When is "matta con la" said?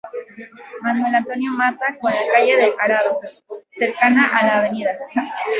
1.53-2.33